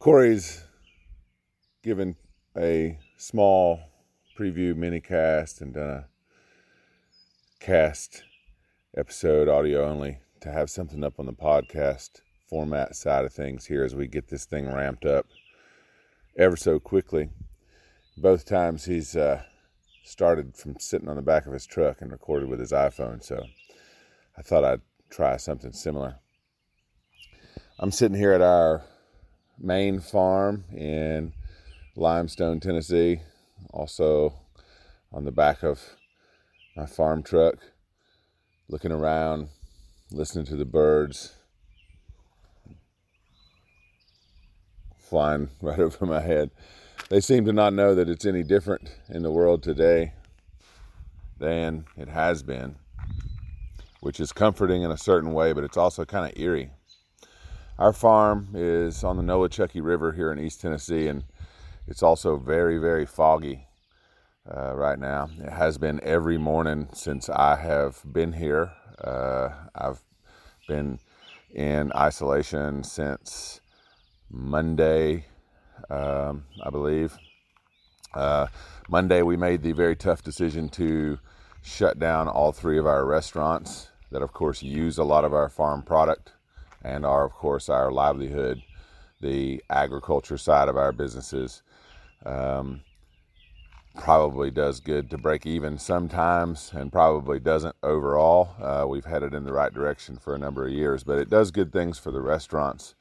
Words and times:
Corey's 0.00 0.62
given 1.82 2.16
a 2.56 2.98
small 3.18 3.80
preview 4.34 4.74
mini 4.74 4.98
cast 4.98 5.60
and 5.60 5.74
done 5.74 5.90
a 5.90 6.06
cast 7.60 8.22
episode 8.96 9.46
audio 9.46 9.84
only 9.84 10.20
to 10.40 10.50
have 10.50 10.70
something 10.70 11.04
up 11.04 11.20
on 11.20 11.26
the 11.26 11.34
podcast 11.34 12.22
format 12.48 12.96
side 12.96 13.26
of 13.26 13.34
things 13.34 13.66
here 13.66 13.84
as 13.84 13.94
we 13.94 14.06
get 14.06 14.28
this 14.28 14.46
thing 14.46 14.72
ramped 14.72 15.04
up 15.04 15.26
ever 16.34 16.56
so 16.56 16.78
quickly. 16.78 17.28
Both 18.16 18.46
times 18.46 18.86
he's 18.86 19.14
uh, 19.14 19.42
started 20.02 20.56
from 20.56 20.76
sitting 20.80 21.10
on 21.10 21.16
the 21.16 21.22
back 21.22 21.46
of 21.46 21.52
his 21.52 21.66
truck 21.66 22.00
and 22.00 22.10
recorded 22.10 22.48
with 22.48 22.58
his 22.58 22.72
iPhone, 22.72 23.22
so 23.22 23.44
I 24.38 24.40
thought 24.40 24.64
I'd 24.64 24.80
try 25.10 25.36
something 25.36 25.74
similar. 25.74 26.20
I'm 27.78 27.90
sitting 27.90 28.16
here 28.16 28.32
at 28.32 28.40
our 28.40 28.82
main 29.60 30.00
farm 30.00 30.64
in 30.72 31.32
Limestone, 31.94 32.60
Tennessee, 32.60 33.20
also 33.72 34.34
on 35.12 35.24
the 35.24 35.32
back 35.32 35.62
of 35.62 35.96
my 36.76 36.86
farm 36.86 37.22
truck, 37.22 37.56
looking 38.68 38.92
around, 38.92 39.48
listening 40.10 40.46
to 40.46 40.56
the 40.56 40.64
birds 40.64 41.34
flying 45.10 45.50
right 45.60 45.80
over 45.80 46.06
my 46.06 46.20
head. 46.20 46.50
They 47.10 47.20
seem 47.20 47.44
to 47.46 47.52
not 47.52 47.74
know 47.74 47.94
that 47.94 48.08
it's 48.08 48.24
any 48.24 48.44
different 48.44 48.90
in 49.08 49.22
the 49.22 49.32
world 49.32 49.62
today 49.62 50.12
than 51.38 51.86
it 51.96 52.08
has 52.08 52.42
been, 52.42 52.76
which 54.00 54.20
is 54.20 54.32
comforting 54.32 54.82
in 54.82 54.90
a 54.92 54.96
certain 54.96 55.32
way, 55.32 55.52
but 55.52 55.64
it's 55.64 55.76
also 55.76 56.04
kind 56.04 56.30
of 56.30 56.38
eerie. 56.40 56.70
Our 57.80 57.94
farm 57.94 58.48
is 58.52 59.02
on 59.04 59.16
the 59.16 59.22
Nolichucky 59.22 59.82
River 59.82 60.12
here 60.12 60.30
in 60.30 60.38
East 60.38 60.60
Tennessee, 60.60 61.06
and 61.08 61.24
it's 61.88 62.02
also 62.02 62.36
very, 62.36 62.76
very 62.76 63.06
foggy 63.06 63.68
uh, 64.54 64.74
right 64.74 64.98
now. 64.98 65.30
It 65.38 65.50
has 65.50 65.78
been 65.78 65.98
every 66.02 66.36
morning 66.36 66.90
since 66.92 67.30
I 67.30 67.56
have 67.56 68.02
been 68.04 68.34
here. 68.34 68.70
Uh, 69.02 69.48
I've 69.74 70.02
been 70.68 70.98
in 71.54 71.90
isolation 71.96 72.84
since 72.84 73.62
Monday, 74.28 75.24
um, 75.88 76.44
I 76.62 76.68
believe. 76.68 77.16
Uh, 78.12 78.48
Monday, 78.90 79.22
we 79.22 79.38
made 79.38 79.62
the 79.62 79.72
very 79.72 79.96
tough 79.96 80.22
decision 80.22 80.68
to 80.68 81.18
shut 81.62 81.98
down 81.98 82.28
all 82.28 82.52
three 82.52 82.78
of 82.78 82.86
our 82.86 83.06
restaurants 83.06 83.88
that, 84.10 84.20
of 84.20 84.34
course, 84.34 84.62
use 84.62 84.98
a 84.98 85.04
lot 85.04 85.24
of 85.24 85.32
our 85.32 85.48
farm 85.48 85.82
product 85.82 86.34
and 86.82 87.04
are, 87.04 87.24
of 87.24 87.32
course, 87.32 87.68
our 87.68 87.90
livelihood, 87.90 88.62
the 89.20 89.62
agriculture 89.70 90.38
side 90.38 90.68
of 90.68 90.76
our 90.76 90.92
businesses. 90.92 91.62
Um, 92.24 92.82
probably 93.96 94.50
does 94.50 94.80
good 94.80 95.10
to 95.10 95.18
break 95.18 95.46
even 95.46 95.78
sometimes 95.78 96.70
and 96.74 96.92
probably 96.92 97.40
doesn't 97.40 97.74
overall. 97.82 98.50
Uh, 98.60 98.86
we've 98.86 99.04
headed 99.04 99.34
in 99.34 99.44
the 99.44 99.52
right 99.52 99.74
direction 99.74 100.16
for 100.16 100.34
a 100.34 100.38
number 100.38 100.66
of 100.66 100.72
years, 100.72 101.02
but 101.02 101.18
it 101.18 101.28
does 101.28 101.50
good 101.50 101.72
things 101.72 101.98
for 101.98 102.10
the 102.10 102.20
restaurants 102.20 102.94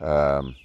um, 0.00 0.56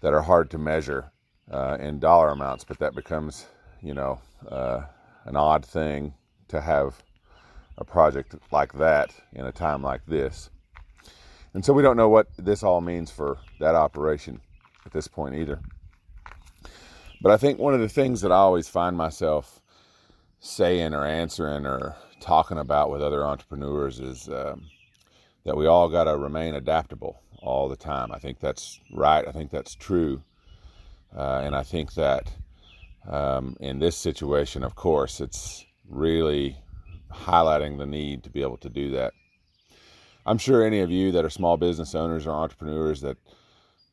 that 0.00 0.14
are 0.14 0.22
hard 0.22 0.50
to 0.50 0.58
measure 0.58 1.12
uh, 1.50 1.76
in 1.78 1.98
dollar 1.98 2.30
amounts, 2.30 2.64
but 2.64 2.78
that 2.78 2.94
becomes, 2.94 3.46
you 3.82 3.94
know, 3.94 4.20
uh, 4.48 4.82
an 5.26 5.36
odd 5.36 5.64
thing 5.64 6.14
to 6.48 6.60
have 6.60 7.02
a 7.78 7.84
project 7.84 8.34
like 8.50 8.72
that 8.74 9.14
in 9.32 9.44
a 9.46 9.52
time 9.52 9.82
like 9.82 10.04
this. 10.06 10.50
And 11.54 11.64
so 11.64 11.72
we 11.72 11.82
don't 11.82 11.96
know 11.96 12.08
what 12.08 12.26
this 12.36 12.62
all 12.62 12.80
means 12.80 13.10
for 13.10 13.38
that 13.60 13.74
operation 13.76 14.40
at 14.84 14.92
this 14.92 15.08
point 15.08 15.36
either. 15.36 15.60
But 17.22 17.32
I 17.32 17.36
think 17.36 17.58
one 17.58 17.74
of 17.74 17.80
the 17.80 17.88
things 17.88 18.20
that 18.20 18.32
I 18.32 18.36
always 18.36 18.68
find 18.68 18.96
myself 18.96 19.60
saying 20.40 20.92
or 20.92 21.06
answering 21.06 21.64
or 21.64 21.96
talking 22.20 22.58
about 22.58 22.90
with 22.90 23.02
other 23.02 23.24
entrepreneurs 23.24 24.00
is 24.00 24.28
um, 24.28 24.66
that 25.44 25.56
we 25.56 25.66
all 25.66 25.88
got 25.88 26.04
to 26.04 26.16
remain 26.16 26.54
adaptable 26.54 27.22
all 27.40 27.68
the 27.68 27.76
time. 27.76 28.10
I 28.12 28.18
think 28.18 28.40
that's 28.40 28.80
right. 28.92 29.26
I 29.26 29.32
think 29.32 29.50
that's 29.50 29.74
true. 29.74 30.22
Uh, 31.16 31.42
and 31.44 31.54
I 31.54 31.62
think 31.62 31.94
that 31.94 32.30
um, 33.08 33.56
in 33.60 33.78
this 33.78 33.96
situation, 33.96 34.64
of 34.64 34.74
course, 34.74 35.20
it's 35.20 35.64
really 35.88 36.56
highlighting 37.12 37.78
the 37.78 37.86
need 37.86 38.24
to 38.24 38.30
be 38.30 38.42
able 38.42 38.56
to 38.58 38.68
do 38.68 38.90
that. 38.92 39.12
I'm 40.26 40.38
sure 40.38 40.64
any 40.64 40.80
of 40.80 40.90
you 40.90 41.12
that 41.12 41.24
are 41.24 41.30
small 41.30 41.56
business 41.58 41.94
owners 41.94 42.26
or 42.26 42.30
entrepreneurs 42.30 43.02
that 43.02 43.18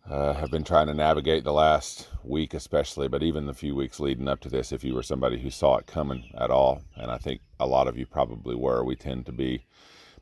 uh, 0.10 0.34
have 0.34 0.50
been 0.50 0.64
trying 0.64 0.88
to 0.88 0.94
navigate 0.94 1.44
the 1.44 1.52
last 1.52 2.08
week, 2.24 2.54
especially, 2.54 3.10
but 3.10 3.22
even 3.22 3.46
the 3.46 3.54
few 3.54 3.76
weeks 3.76 4.00
leading 4.00 4.30
up 4.30 4.40
to 4.42 4.50
this, 4.50 4.72
if 4.72 4.84
you 4.84 4.94
were 4.94 5.04
somebody 5.04 5.40
who 5.40 5.50
saw 5.50 5.78
it 5.78 5.88
coming 5.88 6.32
at 6.38 6.50
all, 6.50 6.82
and 6.96 7.12
I 7.12 7.18
think 7.18 7.42
a 7.60 7.68
lot 7.68 7.88
of 7.88 7.98
you 7.98 8.06
probably 8.06 8.56
were, 8.56 8.84
we 8.84 8.96
tend 8.96 9.26
to 9.26 9.34
be 9.34 9.66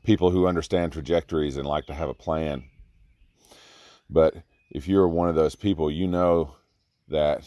people 0.02 0.30
who 0.30 0.48
understand 0.48 0.92
trajectories 0.92 1.56
and 1.56 1.66
like 1.66 1.86
to 1.86 1.94
have 1.94 2.08
a 2.08 2.14
plan. 2.14 2.64
But 4.08 4.34
if 4.70 4.88
you're 4.88 5.08
one 5.08 5.28
of 5.28 5.36
those 5.36 5.54
people, 5.54 5.90
you 5.90 6.08
know 6.08 6.56
that 7.08 7.44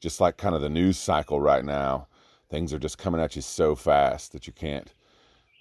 just 0.00 0.20
like 0.20 0.36
kind 0.36 0.54
of 0.54 0.62
the 0.62 0.68
news 0.68 0.98
cycle 0.98 1.40
right 1.40 1.64
now, 1.64 2.06
things 2.48 2.72
are 2.72 2.78
just 2.78 2.98
coming 2.98 3.20
at 3.20 3.34
you 3.34 3.42
so 3.42 3.74
fast 3.74 4.32
that 4.32 4.46
you 4.46 4.52
can't 4.52 4.92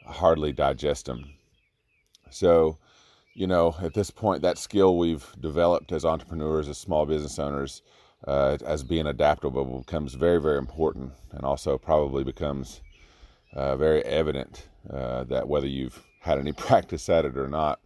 hardly 0.05 0.51
digest 0.53 1.07
them. 1.07 1.33
So, 2.29 2.77
you 3.33 3.47
know, 3.47 3.75
at 3.81 3.93
this 3.93 4.09
point, 4.11 4.41
that 4.41 4.57
skill 4.57 4.97
we've 4.97 5.25
developed 5.39 5.91
as 5.91 6.05
entrepreneurs, 6.05 6.67
as 6.67 6.77
small 6.77 7.05
business 7.05 7.39
owners, 7.39 7.81
uh, 8.25 8.57
as 8.65 8.83
being 8.83 9.07
adaptable 9.07 9.79
becomes 9.79 10.15
very, 10.15 10.41
very 10.41 10.57
important, 10.57 11.11
and 11.31 11.43
also 11.43 11.77
probably 11.77 12.23
becomes 12.23 12.81
uh, 13.53 13.75
very 13.75 14.03
evident 14.03 14.67
uh, 14.91 15.23
that 15.25 15.47
whether 15.47 15.67
you've 15.67 16.03
had 16.21 16.39
any 16.39 16.51
practice 16.53 17.09
at 17.09 17.25
it 17.25 17.37
or 17.37 17.47
not, 17.47 17.79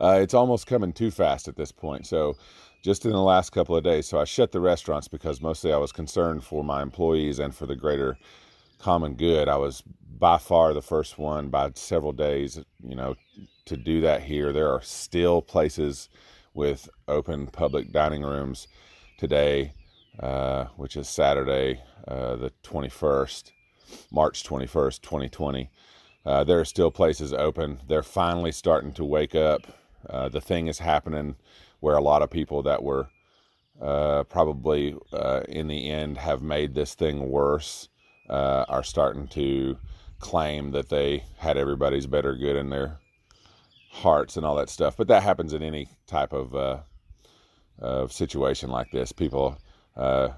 uh, 0.00 0.18
it's 0.20 0.34
almost 0.34 0.66
coming 0.66 0.92
too 0.92 1.10
fast 1.10 1.46
at 1.46 1.56
this 1.56 1.70
point. 1.70 2.06
So, 2.06 2.36
just 2.82 3.06
in 3.06 3.12
the 3.12 3.22
last 3.22 3.50
couple 3.50 3.74
of 3.74 3.82
days, 3.82 4.06
so 4.06 4.20
I 4.20 4.24
shut 4.24 4.52
the 4.52 4.60
restaurants 4.60 5.08
because 5.08 5.40
mostly 5.40 5.72
I 5.72 5.78
was 5.78 5.90
concerned 5.90 6.44
for 6.44 6.62
my 6.62 6.82
employees 6.82 7.38
and 7.38 7.54
for 7.54 7.64
the 7.64 7.76
greater 7.76 8.18
common 8.78 9.14
good. 9.14 9.48
I 9.48 9.56
was 9.56 9.82
by 10.18 10.38
far 10.38 10.72
the 10.72 10.82
first 10.82 11.18
one 11.18 11.48
by 11.48 11.70
several 11.74 12.12
days, 12.12 12.60
you 12.82 12.94
know, 12.94 13.16
to 13.66 13.76
do 13.76 14.00
that 14.02 14.22
here. 14.22 14.52
There 14.52 14.72
are 14.72 14.82
still 14.82 15.42
places 15.42 16.08
with 16.52 16.88
open 17.08 17.48
public 17.48 17.92
dining 17.92 18.22
rooms 18.22 18.68
today, 19.18 19.72
uh, 20.20 20.66
which 20.76 20.96
is 20.96 21.08
Saturday, 21.08 21.80
uh, 22.06 22.36
the 22.36 22.52
21st, 22.62 23.50
March 24.10 24.44
21st, 24.44 25.00
2020. 25.02 25.70
Uh, 26.24 26.44
there 26.44 26.60
are 26.60 26.64
still 26.64 26.90
places 26.90 27.32
open. 27.32 27.80
They're 27.88 28.02
finally 28.02 28.52
starting 28.52 28.92
to 28.92 29.04
wake 29.04 29.34
up. 29.34 29.62
Uh, 30.08 30.28
the 30.28 30.40
thing 30.40 30.68
is 30.68 30.78
happening 30.78 31.36
where 31.80 31.96
a 31.96 32.02
lot 32.02 32.22
of 32.22 32.30
people 32.30 32.62
that 32.62 32.82
were 32.82 33.08
uh, 33.82 34.22
probably 34.24 34.96
uh, 35.12 35.40
in 35.48 35.66
the 35.66 35.90
end 35.90 36.18
have 36.18 36.40
made 36.40 36.74
this 36.74 36.94
thing 36.94 37.28
worse 37.28 37.88
are 38.30 38.82
starting 38.82 39.28
to 39.28 39.76
claim 40.24 40.70
that 40.70 40.88
they 40.88 41.22
had 41.36 41.58
everybody's 41.58 42.06
better 42.06 42.34
good 42.34 42.56
in 42.56 42.70
their 42.70 42.98
hearts 43.90 44.38
and 44.38 44.46
all 44.46 44.54
that 44.54 44.70
stuff. 44.70 44.96
But 44.96 45.08
that 45.08 45.22
happens 45.22 45.52
in 45.52 45.62
any 45.62 45.86
type 46.06 46.32
of 46.32 46.56
uh, 46.56 46.78
of 47.78 48.10
situation 48.10 48.70
like 48.70 48.90
this. 48.90 49.12
People 49.12 49.58
uh, 49.96 50.30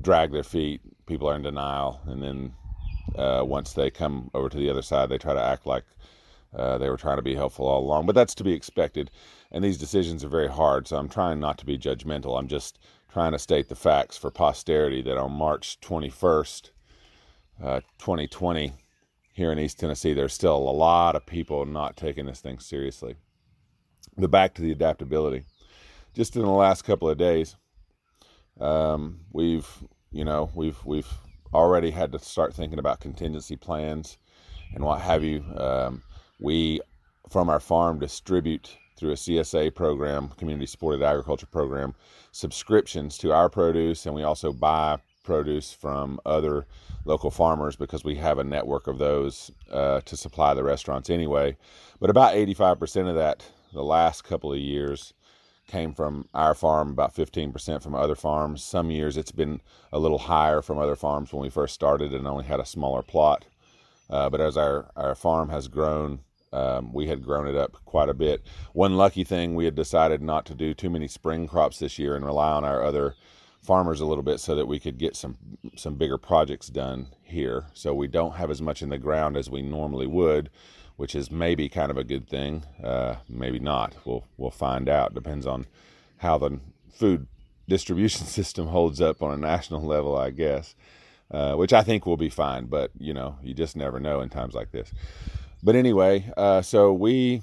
drag 0.00 0.30
their 0.30 0.44
feet. 0.44 0.80
People 1.06 1.28
are 1.28 1.34
in 1.34 1.42
denial, 1.42 2.00
and 2.06 2.22
then 2.22 2.52
uh, 3.16 3.42
once 3.44 3.72
they 3.72 3.90
come 3.90 4.30
over 4.32 4.48
to 4.48 4.56
the 4.56 4.70
other 4.70 4.80
side, 4.80 5.08
they 5.08 5.18
try 5.18 5.34
to 5.34 5.42
act 5.42 5.66
like 5.66 5.84
uh, 6.56 6.78
they 6.78 6.88
were 6.88 6.96
trying 6.96 7.16
to 7.16 7.22
be 7.22 7.34
helpful 7.34 7.66
all 7.66 7.82
along. 7.82 8.06
But 8.06 8.14
that's 8.14 8.36
to 8.36 8.44
be 8.44 8.52
expected. 8.52 9.10
And 9.50 9.64
these 9.64 9.76
decisions 9.76 10.22
are 10.24 10.28
very 10.28 10.48
hard, 10.48 10.86
so 10.86 10.96
I'm 10.96 11.08
trying 11.08 11.40
not 11.40 11.58
to 11.58 11.66
be 11.66 11.76
judgmental. 11.76 12.38
I'm 12.38 12.48
just 12.48 12.78
trying 13.12 13.32
to 13.32 13.40
state 13.40 13.68
the 13.68 13.74
facts 13.74 14.16
for 14.16 14.30
posterity 14.30 15.02
that 15.02 15.18
on 15.18 15.32
March 15.32 15.78
21st, 15.80 16.70
uh, 17.62 17.80
2020 17.98 18.72
here 19.32 19.50
in 19.50 19.58
East 19.58 19.78
Tennessee, 19.78 20.12
there's 20.12 20.34
still 20.34 20.56
a 20.56 20.70
lot 20.70 21.16
of 21.16 21.26
people 21.26 21.64
not 21.64 21.96
taking 21.96 22.26
this 22.26 22.40
thing 22.40 22.58
seriously. 22.58 23.16
But 24.16 24.30
back 24.30 24.54
to 24.54 24.62
the 24.62 24.72
adaptability. 24.72 25.44
Just 26.14 26.36
in 26.36 26.42
the 26.42 26.48
last 26.48 26.82
couple 26.82 27.08
of 27.08 27.16
days, 27.16 27.56
um, 28.60 29.20
we've 29.32 29.66
you 30.10 30.24
know 30.24 30.50
we've 30.54 30.84
we've 30.84 31.08
already 31.54 31.90
had 31.90 32.12
to 32.12 32.18
start 32.18 32.54
thinking 32.54 32.78
about 32.78 33.00
contingency 33.00 33.56
plans 33.56 34.18
and 34.74 34.84
what 34.84 35.00
have 35.00 35.24
you. 35.24 35.42
Um, 35.56 36.02
we 36.38 36.80
from 37.30 37.48
our 37.48 37.60
farm 37.60 37.98
distribute 37.98 38.76
through 38.96 39.12
a 39.12 39.16
CSA 39.16 39.74
program, 39.74 40.28
community 40.36 40.66
supported 40.66 41.02
agriculture 41.02 41.46
program, 41.46 41.94
subscriptions 42.32 43.16
to 43.18 43.32
our 43.32 43.48
produce, 43.48 44.04
and 44.04 44.14
we 44.14 44.22
also 44.22 44.52
buy 44.52 44.98
produce 45.22 45.72
from 45.72 46.20
other 46.24 46.66
local 47.04 47.30
farmers 47.30 47.76
because 47.76 48.04
we 48.04 48.16
have 48.16 48.38
a 48.38 48.44
network 48.44 48.86
of 48.86 48.98
those 48.98 49.50
uh, 49.70 50.00
to 50.02 50.16
supply 50.16 50.54
the 50.54 50.64
restaurants 50.64 51.10
anyway. 51.10 51.56
But 52.00 52.10
about 52.10 52.34
85% 52.34 53.08
of 53.08 53.14
that, 53.16 53.44
the 53.72 53.82
last 53.82 54.22
couple 54.24 54.52
of 54.52 54.58
years, 54.58 55.14
came 55.68 55.94
from 55.94 56.28
our 56.34 56.54
farm, 56.54 56.90
about 56.90 57.14
15% 57.14 57.82
from 57.82 57.94
other 57.94 58.14
farms. 58.14 58.62
Some 58.62 58.90
years 58.90 59.16
it's 59.16 59.32
been 59.32 59.60
a 59.92 59.98
little 59.98 60.18
higher 60.18 60.60
from 60.60 60.78
other 60.78 60.96
farms 60.96 61.32
when 61.32 61.42
we 61.42 61.48
first 61.50 61.74
started 61.74 62.12
and 62.12 62.26
only 62.26 62.44
had 62.44 62.60
a 62.60 62.66
smaller 62.66 63.02
plot. 63.02 63.46
Uh, 64.10 64.28
but 64.28 64.40
as 64.40 64.56
our, 64.56 64.90
our 64.96 65.14
farm 65.14 65.48
has 65.48 65.68
grown, 65.68 66.20
um, 66.52 66.92
we 66.92 67.06
had 67.06 67.24
grown 67.24 67.46
it 67.48 67.56
up 67.56 67.76
quite 67.86 68.10
a 68.10 68.14
bit. 68.14 68.42
One 68.74 68.96
lucky 68.96 69.24
thing, 69.24 69.54
we 69.54 69.64
had 69.64 69.74
decided 69.74 70.20
not 70.20 70.44
to 70.46 70.54
do 70.54 70.74
too 70.74 70.90
many 70.90 71.08
spring 71.08 71.48
crops 71.48 71.78
this 71.78 71.98
year 71.98 72.14
and 72.14 72.26
rely 72.26 72.50
on 72.52 72.64
our 72.64 72.82
other 72.82 73.14
farmers 73.62 74.00
a 74.00 74.06
little 74.06 74.24
bit 74.24 74.40
so 74.40 74.54
that 74.54 74.66
we 74.66 74.80
could 74.80 74.98
get 74.98 75.16
some 75.16 75.36
some 75.76 75.94
bigger 75.94 76.18
projects 76.18 76.68
done 76.68 77.08
here. 77.22 77.66
So 77.72 77.94
we 77.94 78.08
don't 78.08 78.36
have 78.36 78.50
as 78.50 78.60
much 78.60 78.82
in 78.82 78.90
the 78.90 78.98
ground 78.98 79.36
as 79.36 79.48
we 79.48 79.62
normally 79.62 80.06
would, 80.06 80.50
which 80.96 81.14
is 81.14 81.30
maybe 81.30 81.68
kind 81.68 81.90
of 81.90 81.96
a 81.96 82.04
good 82.04 82.28
thing. 82.28 82.64
Uh, 82.82 83.16
maybe 83.28 83.58
not. 83.58 83.94
We'll 84.04 84.24
we'll 84.36 84.50
find 84.50 84.88
out. 84.88 85.14
Depends 85.14 85.46
on 85.46 85.66
how 86.18 86.38
the 86.38 86.60
food 86.92 87.28
distribution 87.68 88.26
system 88.38 88.66
holds 88.66 89.00
up 89.00 89.22
on 89.22 89.32
a 89.32 89.36
national 89.36 89.82
level, 89.82 90.16
I 90.16 90.30
guess. 90.30 90.74
Uh, 91.30 91.54
which 91.54 91.72
I 91.72 91.82
think 91.82 92.04
will 92.04 92.18
be 92.18 92.28
fine, 92.28 92.66
but 92.66 92.90
you 92.98 93.14
know, 93.14 93.38
you 93.42 93.54
just 93.54 93.74
never 93.74 93.98
know 93.98 94.20
in 94.20 94.28
times 94.28 94.52
like 94.52 94.70
this. 94.70 94.92
But 95.62 95.76
anyway, 95.76 96.30
uh, 96.36 96.60
so 96.60 96.92
we 96.92 97.40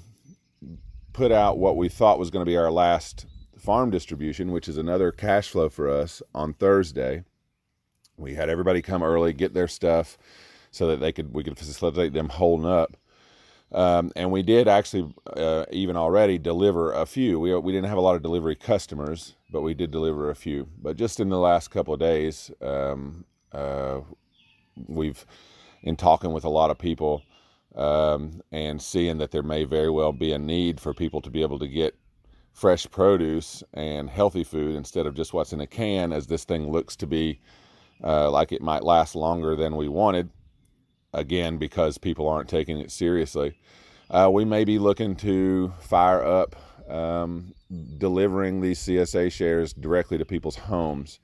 put 1.12 1.32
out 1.32 1.58
what 1.58 1.76
we 1.76 1.88
thought 1.88 2.18
was 2.18 2.30
going 2.30 2.44
to 2.44 2.48
be 2.48 2.56
our 2.56 2.70
last 2.70 3.26
farm 3.60 3.90
distribution, 3.90 4.52
which 4.52 4.68
is 4.68 4.76
another 4.76 5.12
cash 5.12 5.48
flow 5.48 5.68
for 5.68 5.88
us 5.88 6.22
on 6.34 6.54
Thursday. 6.54 7.24
We 8.16 8.34
had 8.34 8.48
everybody 8.48 8.82
come 8.82 9.02
early, 9.02 9.32
get 9.32 9.54
their 9.54 9.68
stuff, 9.68 10.18
so 10.70 10.86
that 10.88 11.00
they 11.00 11.12
could 11.12 11.34
we 11.34 11.44
could 11.44 11.58
facilitate 11.58 12.12
them 12.12 12.28
holding 12.28 12.66
up. 12.66 12.96
Um, 13.72 14.10
and 14.16 14.32
we 14.32 14.42
did 14.42 14.66
actually 14.66 15.14
uh, 15.36 15.64
even 15.70 15.96
already 15.96 16.38
deliver 16.38 16.92
a 16.92 17.06
few. 17.06 17.38
We 17.38 17.54
we 17.56 17.72
didn't 17.72 17.88
have 17.88 17.98
a 17.98 18.02
lot 18.02 18.16
of 18.16 18.22
delivery 18.22 18.56
customers, 18.56 19.36
but 19.50 19.62
we 19.62 19.74
did 19.74 19.90
deliver 19.90 20.30
a 20.30 20.34
few. 20.34 20.68
But 20.82 20.96
just 20.96 21.20
in 21.20 21.28
the 21.28 21.38
last 21.38 21.68
couple 21.70 21.94
of 21.94 22.00
days, 22.00 22.50
um, 22.60 23.24
uh, 23.52 24.00
we've 24.86 25.24
in 25.82 25.96
talking 25.96 26.32
with 26.32 26.44
a 26.44 26.48
lot 26.48 26.70
of 26.70 26.78
people 26.78 27.22
um, 27.74 28.42
and 28.52 28.82
seeing 28.82 29.18
that 29.18 29.30
there 29.30 29.42
may 29.42 29.64
very 29.64 29.90
well 29.90 30.12
be 30.12 30.32
a 30.32 30.38
need 30.38 30.80
for 30.80 30.92
people 30.92 31.20
to 31.22 31.30
be 31.30 31.42
able 31.42 31.58
to 31.58 31.68
get 31.68 31.96
fresh 32.52 32.86
produce 32.90 33.62
and 33.72 34.10
healthy 34.10 34.44
food 34.44 34.74
instead 34.74 35.06
of 35.06 35.14
just 35.14 35.32
what's 35.32 35.52
in 35.52 35.60
a 35.60 35.66
can, 35.66 36.12
as 36.12 36.26
this 36.26 36.44
thing 36.44 36.70
looks 36.70 36.96
to 36.96 37.06
be 37.06 37.40
uh, 38.02 38.30
like 38.30 38.52
it 38.52 38.62
might 38.62 38.82
last 38.82 39.14
longer 39.14 39.56
than 39.56 39.76
we 39.76 39.88
wanted. 39.88 40.30
Again, 41.12 41.58
because 41.58 41.98
people 41.98 42.28
aren't 42.28 42.48
taking 42.48 42.78
it 42.78 42.92
seriously. 42.92 43.58
Uh, 44.08 44.30
we 44.32 44.44
may 44.44 44.64
be 44.64 44.78
looking 44.78 45.16
to 45.16 45.72
fire 45.80 46.24
up 46.24 46.54
um, 46.88 47.54
delivering 47.98 48.60
these 48.60 48.80
CSA 48.80 49.32
shares 49.32 49.72
directly 49.72 50.18
to 50.18 50.24
people's 50.24 50.56
homes. 50.56 51.20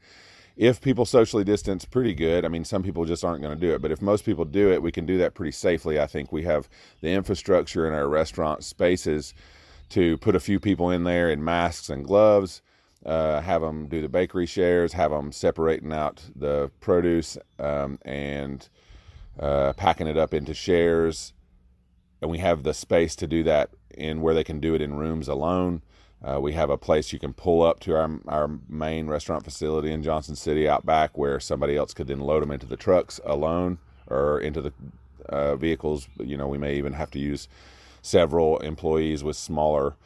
If 0.56 0.80
people 0.80 1.04
socially 1.04 1.44
distance 1.44 1.84
pretty 1.84 2.14
good, 2.14 2.44
I 2.44 2.48
mean, 2.48 2.64
some 2.64 2.82
people 2.82 3.04
just 3.04 3.24
aren't 3.24 3.42
going 3.42 3.54
to 3.54 3.60
do 3.60 3.74
it, 3.74 3.82
but 3.82 3.90
if 3.90 4.00
most 4.00 4.24
people 4.24 4.44
do 4.44 4.72
it, 4.72 4.82
we 4.82 4.90
can 4.90 5.04
do 5.04 5.18
that 5.18 5.34
pretty 5.34 5.52
safely. 5.52 6.00
I 6.00 6.06
think 6.06 6.32
we 6.32 6.44
have 6.44 6.68
the 7.02 7.10
infrastructure 7.10 7.86
in 7.86 7.92
our 7.92 8.08
restaurant 8.08 8.64
spaces 8.64 9.34
to 9.90 10.16
put 10.18 10.36
a 10.36 10.40
few 10.40 10.58
people 10.60 10.90
in 10.90 11.04
there 11.04 11.30
in 11.30 11.44
masks 11.44 11.88
and 11.88 12.04
gloves, 12.04 12.62
uh, 13.04 13.40
have 13.40 13.62
them 13.62 13.86
do 13.86 14.00
the 14.00 14.08
bakery 14.08 14.46
shares, 14.46 14.92
have 14.94 15.10
them 15.10 15.30
separating 15.30 15.92
out 15.92 16.24
the 16.34 16.70
produce 16.80 17.38
um, 17.58 17.98
and 18.04 18.68
uh, 19.38 19.72
packing 19.74 20.08
it 20.08 20.16
up 20.18 20.34
into 20.34 20.54
shares. 20.54 21.32
And 22.20 22.30
we 22.30 22.38
have 22.38 22.62
the 22.62 22.74
space 22.74 23.14
to 23.16 23.26
do 23.26 23.42
that 23.44 23.70
in 23.90 24.20
where 24.22 24.34
they 24.34 24.44
can 24.44 24.60
do 24.60 24.74
it 24.74 24.82
in 24.82 24.96
rooms 24.96 25.28
alone. 25.28 25.82
Uh, 26.24 26.40
we 26.40 26.52
have 26.54 26.70
a 26.70 26.78
place 26.78 27.12
you 27.12 27.18
can 27.18 27.32
pull 27.32 27.62
up 27.62 27.78
to 27.80 27.94
our, 27.94 28.18
our 28.26 28.50
main 28.68 29.06
restaurant 29.06 29.44
facility 29.44 29.92
in 29.92 30.02
Johnson 30.02 30.34
City 30.34 30.68
out 30.68 30.84
back 30.84 31.16
where 31.16 31.38
somebody 31.38 31.76
else 31.76 31.94
could 31.94 32.06
then 32.08 32.20
load 32.20 32.42
them 32.42 32.50
into 32.50 32.66
the 32.66 32.76
trucks 32.76 33.20
alone 33.24 33.78
or 34.08 34.40
into 34.40 34.60
the 34.60 34.72
uh, 35.28 35.56
vehicles. 35.56 36.08
You 36.18 36.36
know, 36.36 36.48
we 36.48 36.58
may 36.58 36.76
even 36.76 36.94
have 36.94 37.10
to 37.12 37.18
use 37.18 37.48
several 38.06 38.58
employees 38.58 39.24
with 39.24 39.36
smaller 39.36 39.96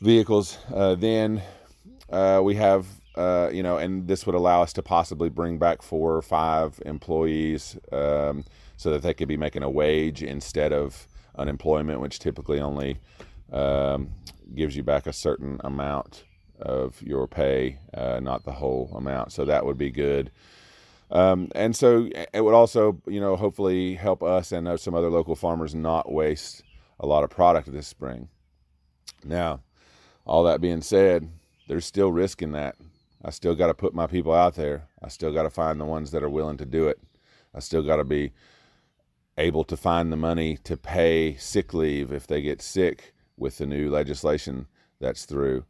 vehicles. 0.00 0.56
Uh, 0.74 0.94
then 0.94 1.42
uh, 2.10 2.40
we 2.42 2.54
have, 2.54 2.86
uh, 3.16 3.50
you 3.52 3.62
know, 3.62 3.76
and 3.76 4.08
this 4.08 4.24
would 4.24 4.34
allow 4.34 4.62
us 4.62 4.72
to 4.72 4.82
possibly 4.82 5.28
bring 5.28 5.58
back 5.58 5.82
four 5.82 6.16
or 6.16 6.22
five 6.22 6.80
employees 6.86 7.76
um, 7.92 8.44
so 8.78 8.90
that 8.90 9.02
they 9.02 9.12
could 9.12 9.28
be 9.28 9.36
making 9.36 9.62
a 9.62 9.68
wage 9.68 10.22
instead 10.22 10.72
of 10.72 11.06
unemployment, 11.36 12.00
which 12.00 12.18
typically 12.18 12.60
only 12.60 12.98
um, 13.52 14.08
gives 14.54 14.74
you 14.74 14.82
back 14.82 15.06
a 15.06 15.12
certain 15.12 15.60
amount 15.64 16.24
of 16.60 17.02
your 17.02 17.26
pay, 17.26 17.78
uh, 17.92 18.20
not 18.20 18.44
the 18.44 18.52
whole 18.52 18.90
amount. 18.96 19.32
So 19.32 19.44
that 19.44 19.66
would 19.66 19.76
be 19.76 19.90
good. 19.90 20.30
Um, 21.10 21.50
and 21.54 21.76
so 21.76 22.08
it 22.32 22.40
would 22.40 22.54
also, 22.54 23.02
you 23.06 23.20
know, 23.20 23.36
hopefully 23.36 23.96
help 23.96 24.22
us 24.22 24.50
and 24.50 24.80
some 24.80 24.94
other 24.94 25.10
local 25.10 25.36
farmers 25.36 25.74
not 25.74 26.10
waste 26.10 26.62
a 27.02 27.06
lot 27.06 27.24
of 27.24 27.30
product 27.30 27.70
this 27.70 27.88
spring. 27.88 28.28
Now, 29.24 29.60
all 30.24 30.44
that 30.44 30.60
being 30.60 30.80
said, 30.80 31.28
there's 31.68 31.84
still 31.84 32.12
risk 32.12 32.40
in 32.40 32.52
that. 32.52 32.76
I 33.24 33.30
still 33.30 33.54
got 33.54 33.66
to 33.66 33.74
put 33.74 33.94
my 33.94 34.06
people 34.06 34.32
out 34.32 34.54
there. 34.54 34.88
I 35.02 35.08
still 35.08 35.32
got 35.32 35.42
to 35.42 35.50
find 35.50 35.80
the 35.80 35.84
ones 35.84 36.12
that 36.12 36.22
are 36.22 36.30
willing 36.30 36.56
to 36.58 36.64
do 36.64 36.88
it. 36.88 36.98
I 37.54 37.60
still 37.60 37.82
got 37.82 37.96
to 37.96 38.04
be 38.04 38.32
able 39.36 39.64
to 39.64 39.76
find 39.76 40.12
the 40.12 40.16
money 40.16 40.56
to 40.58 40.76
pay 40.76 41.36
sick 41.36 41.74
leave 41.74 42.12
if 42.12 42.26
they 42.26 42.40
get 42.40 42.62
sick 42.62 43.14
with 43.36 43.58
the 43.58 43.66
new 43.66 43.90
legislation 43.90 44.66
that's 45.00 45.24
through. 45.24 45.64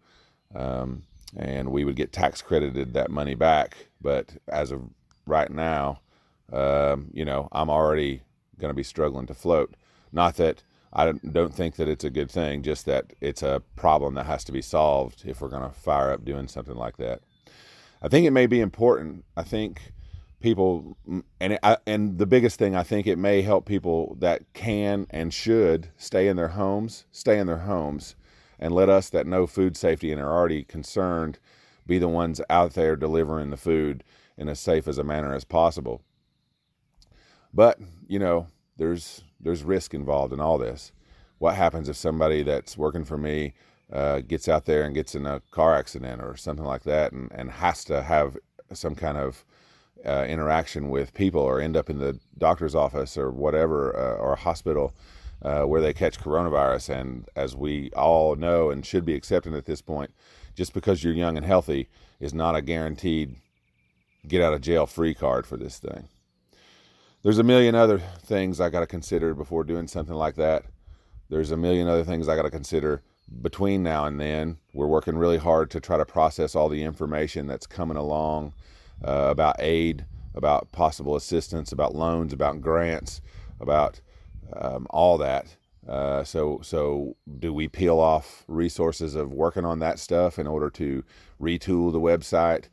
Um, 0.55 1.03
and 1.37 1.71
we 1.71 1.85
would 1.85 1.97
get 1.97 2.13
tax 2.13 2.43
credited 2.43 2.93
that 2.93 3.11
money 3.11 3.35
back. 3.35 3.89
But 4.01 4.37
as 4.49 4.71
of 4.71 4.83
right 5.27 5.51
now, 5.51 6.01
um, 6.53 7.09
you 7.13 7.25
know, 7.25 7.49
I'm 7.53 7.71
already 7.71 8.23
going 8.59 8.71
to 8.71 8.75
be 8.75 8.83
struggling 8.83 9.27
to 9.27 9.35
float. 9.35 9.75
Not 10.13 10.37
that 10.37 10.63
I 10.93 11.13
don't 11.13 11.55
think 11.55 11.77
that 11.77 11.89
it's 11.89 12.05
a 12.05 12.11
good 12.11 12.31
thing, 12.31 12.63
just 12.63 12.85
that 12.87 13.15
it's 13.21 13.43
a 13.43 13.63
problem 13.77 14.15
that 14.15 14.27
has 14.27 14.45
to 14.45 14.53
be 14.53 14.63
solved 14.63 15.23
if 15.25 15.41
we're 15.41 15.49
going 15.49 15.69
to 15.69 15.75
fire 15.75 16.11
up 16.13 16.25
doing 16.25 16.49
something 16.49 16.77
like 16.77 16.99
that. 16.99 17.23
I 18.03 18.09
think 18.09 18.27
it 18.27 18.33
may 18.33 18.47
be 18.47 18.61
important. 18.61 19.25
I 19.37 19.43
think 19.43 19.93
people, 20.41 20.99
and 21.41 21.55
it, 21.55 21.61
and 21.87 22.19
the 22.19 22.27
biggest 22.27 22.59
thing, 22.59 22.77
I 22.77 22.83
think 22.83 23.07
it 23.07 23.17
may 23.17 23.43
help 23.43 23.65
people 23.65 24.17
that 24.21 24.53
can 24.53 25.07
and 25.09 25.33
should 25.33 25.89
stay 25.97 26.29
in 26.29 26.37
their 26.37 26.49
homes, 26.49 27.07
stay 27.11 27.39
in 27.39 27.47
their 27.47 27.59
homes, 27.59 28.17
and 28.59 28.75
let 28.75 28.89
us 28.89 29.09
that 29.11 29.27
know 29.27 29.47
food 29.47 29.77
safety 29.77 30.13
and 30.13 30.21
are 30.21 30.33
already 30.33 30.63
concerned 30.63 31.39
be 31.87 31.99
the 31.99 32.09
ones 32.09 32.41
out 32.51 32.75
there 32.75 32.97
delivering 32.97 33.51
the 33.51 33.57
food 33.57 34.05
in 34.37 34.49
as 34.49 34.61
safe 34.61 34.87
as 34.87 34.99
a 34.99 35.05
manner 35.05 35.35
as 35.35 35.45
possible. 35.45 36.03
But 37.53 37.79
you 38.07 38.19
know, 38.19 38.49
there's 38.77 39.25
there's 39.43 39.65
risk 39.65 39.95
involved 39.95 40.33
in 40.33 40.41
all 40.41 40.59
this. 40.59 40.93
What 41.39 41.57
happens 41.57 41.89
if 41.89 41.97
somebody 41.97 42.43
that's 42.43 42.79
working 42.79 43.05
for 43.05 43.19
me 43.19 43.55
uh, 43.93 44.21
gets 44.21 44.49
out 44.49 44.65
there 44.65 44.85
and 44.85 44.95
gets 44.95 45.15
in 45.15 45.27
a 45.27 45.41
car 45.51 45.75
accident 45.75 46.23
or 46.23 46.37
something 46.37 46.65
like 46.65 46.85
that, 46.85 47.13
and, 47.13 47.31
and 47.33 47.51
has 47.51 47.85
to 47.85 48.03
have 48.03 48.37
some 48.73 48.95
kind 48.95 49.19
of 49.19 49.45
uh, 50.07 50.25
interaction 50.29 50.89
with 50.89 51.15
people, 51.15 51.41
or 51.41 51.61
end 51.61 51.77
up 51.77 51.91
in 51.91 51.99
the 51.99 52.19
doctor's 52.39 52.75
office 52.75 53.17
or 53.17 53.31
whatever, 53.31 53.97
uh, 53.97 54.17
or 54.17 54.33
a 54.33 54.37
hospital 54.37 54.95
uh, 55.43 55.63
where 55.63 55.81
they 55.81 55.93
catch 55.93 56.19
coronavirus? 56.19 57.01
And 57.01 57.29
as 57.37 57.55
we 57.55 57.91
all 57.93 58.37
know 58.37 58.71
and 58.71 58.87
should 58.87 59.05
be 59.05 59.15
accepting 59.15 59.55
at 59.55 59.67
this 59.67 59.83
point, 59.83 60.13
just 60.55 60.73
because 60.73 61.03
you're 61.03 61.13
young 61.13 61.37
and 61.37 61.47
healthy 61.47 61.89
is 62.21 62.33
not 62.33 62.57
a 62.57 62.63
guaranteed 62.63 63.37
get 64.29 64.43
out 64.43 64.55
of 64.55 64.61
jail 64.61 64.87
free 64.87 65.15
card 65.15 65.47
for 65.47 65.57
this 65.57 65.79
thing 65.79 66.09
there's 67.23 67.39
a 67.39 67.45
million 67.45 67.75
other 67.75 67.99
things 67.99 68.61
I 68.61 68.69
got 68.69 68.81
to 68.81 68.87
consider 68.87 69.35
before 69.35 69.65
doing 69.65 69.87
something 69.87 70.15
like 70.15 70.35
that. 70.37 70.65
There's 71.29 71.51
a 71.51 71.57
million 71.57 71.89
other 71.89 72.05
things 72.05 72.29
I 72.29 72.37
got 72.37 72.43
to 72.43 72.51
consider 72.51 73.03
between 73.41 73.83
now 73.83 74.05
and 74.05 74.21
then. 74.21 74.59
We're 74.75 74.89
working 74.89 75.17
really 75.17 75.39
hard 75.39 75.71
to 75.71 75.81
try 75.81 75.97
to 75.97 76.05
process 76.05 76.55
all 76.55 76.69
the 76.69 76.83
information 76.83 77.47
that's 77.47 77.67
coming 77.67 77.97
along 77.97 78.55
uh, 79.05 79.29
about 79.31 79.57
aid, 79.61 80.05
about 80.35 80.73
possible 80.73 81.15
assistance, 81.15 81.73
about 81.73 81.95
loans, 81.95 82.33
about 82.33 82.61
grants, 82.61 83.21
about 83.61 84.01
um, 84.55 84.87
all 84.91 85.17
that. 85.19 85.57
Uh, 85.89 86.25
so, 86.25 86.61
so 86.63 87.17
do 87.39 87.53
we 87.53 87.69
peel 87.69 87.99
off 87.99 88.45
resources 88.49 89.15
of 89.15 89.33
working 89.33 89.65
on 89.65 89.79
that 89.79 89.99
stuff 89.99 90.39
in 90.39 90.47
order 90.47 90.71
to 90.71 91.05
retool 91.41 91.93
the 91.93 92.01
website, 92.01 92.65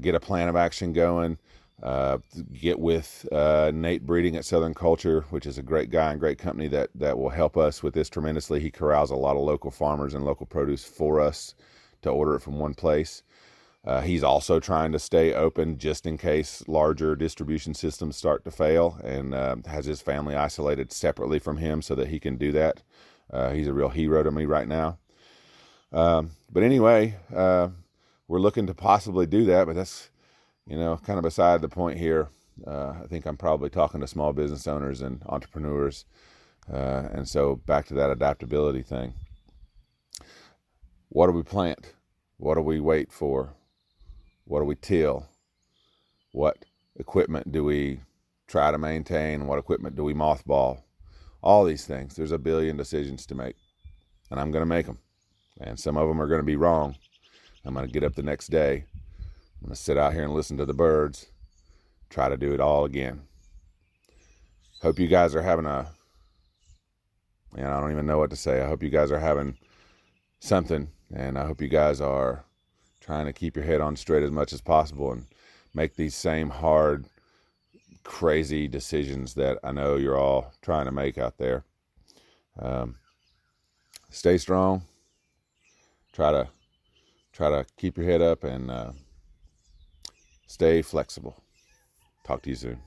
get 0.00 0.14
a 0.14 0.20
plan 0.20 0.48
of 0.48 0.56
action 0.56 0.92
going? 0.92 1.38
Uh, 1.82 2.18
get 2.52 2.78
with 2.78 3.26
uh, 3.32 3.72
Nate 3.74 4.06
Breeding 4.06 4.36
at 4.36 4.44
Southern 4.44 4.72
Culture, 4.72 5.22
which 5.30 5.46
is 5.46 5.58
a 5.58 5.62
great 5.62 5.90
guy 5.90 6.12
and 6.12 6.20
great 6.20 6.38
company 6.38 6.68
that 6.68 6.90
that 6.94 7.18
will 7.18 7.30
help 7.30 7.56
us 7.56 7.82
with 7.82 7.92
this 7.92 8.08
tremendously. 8.08 8.60
He 8.60 8.70
corrals 8.70 9.10
a 9.10 9.16
lot 9.16 9.36
of 9.36 9.42
local 9.42 9.72
farmers 9.72 10.14
and 10.14 10.24
local 10.24 10.46
produce 10.46 10.84
for 10.84 11.20
us 11.20 11.56
to 12.02 12.10
order 12.10 12.36
it 12.36 12.40
from 12.40 12.60
one 12.60 12.74
place. 12.74 13.24
Uh, 13.84 14.00
he's 14.00 14.22
also 14.22 14.60
trying 14.60 14.92
to 14.92 14.98
stay 14.98 15.34
open 15.34 15.76
just 15.76 16.06
in 16.06 16.16
case 16.16 16.62
larger 16.68 17.16
distribution 17.16 17.74
systems 17.74 18.16
start 18.16 18.44
to 18.44 18.52
fail, 18.52 19.00
and 19.02 19.34
uh, 19.34 19.56
has 19.66 19.86
his 19.86 20.00
family 20.00 20.36
isolated 20.36 20.92
separately 20.92 21.40
from 21.40 21.56
him 21.56 21.82
so 21.82 21.96
that 21.96 22.08
he 22.08 22.20
can 22.20 22.36
do 22.36 22.52
that. 22.52 22.82
Uh, 23.28 23.50
he's 23.50 23.66
a 23.66 23.72
real 23.72 23.88
hero 23.88 24.22
to 24.22 24.30
me 24.30 24.44
right 24.44 24.68
now. 24.68 24.98
Um, 25.92 26.30
but 26.52 26.62
anyway, 26.62 27.16
uh, 27.34 27.70
we're 28.28 28.38
looking 28.38 28.68
to 28.68 28.74
possibly 28.74 29.26
do 29.26 29.44
that, 29.46 29.66
but 29.66 29.74
that's 29.74 30.10
you 30.66 30.76
know 30.76 30.96
kind 30.98 31.18
of 31.18 31.24
beside 31.24 31.60
the 31.60 31.68
point 31.68 31.98
here. 31.98 32.28
Uh, 32.66 32.94
I 33.02 33.06
think 33.08 33.26
I'm 33.26 33.36
probably 33.36 33.70
talking 33.70 34.00
to 34.00 34.06
small 34.06 34.32
business 34.32 34.66
owners 34.66 35.00
and 35.00 35.22
entrepreneurs, 35.26 36.04
uh, 36.72 37.08
and 37.12 37.28
so 37.28 37.56
back 37.56 37.86
to 37.86 37.94
that 37.94 38.10
adaptability 38.10 38.82
thing. 38.82 39.14
What 41.08 41.26
do 41.26 41.32
we 41.32 41.42
plant? 41.42 41.94
What 42.38 42.54
do 42.54 42.62
we 42.62 42.80
wait 42.80 43.12
for? 43.12 43.54
What 44.44 44.60
do 44.60 44.64
we 44.64 44.76
till? 44.76 45.26
What 46.32 46.64
equipment 46.96 47.52
do 47.52 47.64
we 47.64 48.00
try 48.46 48.70
to 48.70 48.78
maintain? 48.78 49.46
What 49.46 49.58
equipment 49.58 49.96
do 49.96 50.04
we 50.04 50.14
mothball? 50.14 50.82
All 51.42 51.64
these 51.64 51.86
things. 51.86 52.14
There's 52.14 52.32
a 52.32 52.38
billion 52.38 52.76
decisions 52.76 53.26
to 53.26 53.34
make, 53.34 53.56
and 54.30 54.40
I'm 54.40 54.50
going 54.50 54.62
to 54.62 54.66
make 54.66 54.86
them. 54.86 54.98
And 55.60 55.78
some 55.78 55.96
of 55.96 56.08
them 56.08 56.20
are 56.20 56.26
going 56.26 56.40
to 56.40 56.44
be 56.44 56.56
wrong. 56.56 56.96
I'm 57.64 57.74
going 57.74 57.86
to 57.86 57.92
get 57.92 58.04
up 58.04 58.14
the 58.14 58.22
next 58.22 58.48
day. 58.48 58.84
I'm 59.62 59.68
going 59.68 59.76
to 59.76 59.80
sit 59.80 59.96
out 59.96 60.12
here 60.12 60.24
and 60.24 60.34
listen 60.34 60.56
to 60.56 60.66
the 60.66 60.74
birds, 60.74 61.26
try 62.10 62.28
to 62.28 62.36
do 62.36 62.52
it 62.52 62.58
all 62.58 62.84
again. 62.84 63.22
Hope 64.82 64.98
you 64.98 65.06
guys 65.06 65.36
are 65.36 65.42
having 65.42 65.66
a, 65.66 65.86
and 67.56 67.68
I 67.68 67.78
don't 67.78 67.92
even 67.92 68.06
know 68.06 68.18
what 68.18 68.30
to 68.30 68.36
say. 68.36 68.60
I 68.60 68.66
hope 68.66 68.82
you 68.82 68.90
guys 68.90 69.12
are 69.12 69.20
having 69.20 69.56
something, 70.40 70.88
and 71.14 71.38
I 71.38 71.46
hope 71.46 71.60
you 71.62 71.68
guys 71.68 72.00
are 72.00 72.44
trying 73.00 73.26
to 73.26 73.32
keep 73.32 73.54
your 73.54 73.64
head 73.64 73.80
on 73.80 73.94
straight 73.94 74.24
as 74.24 74.32
much 74.32 74.52
as 74.52 74.60
possible 74.60 75.12
and 75.12 75.26
make 75.74 75.94
these 75.94 76.16
same 76.16 76.50
hard, 76.50 77.04
crazy 78.02 78.66
decisions 78.66 79.34
that 79.34 79.60
I 79.62 79.70
know 79.70 79.94
you're 79.94 80.18
all 80.18 80.52
trying 80.60 80.86
to 80.86 80.92
make 80.92 81.18
out 81.18 81.38
there. 81.38 81.62
Um, 82.58 82.96
stay 84.10 84.38
strong. 84.38 84.82
Try 86.12 86.32
to 86.32 86.48
try 87.32 87.48
to 87.50 87.64
keep 87.76 87.96
your 87.96 88.06
head 88.06 88.22
up 88.22 88.42
and 88.42 88.68
uh, 88.68 88.90
stay 90.52 90.82
flexible. 90.82 91.34
Talk 92.24 92.42
to 92.42 92.50
you 92.50 92.56
soon. 92.56 92.78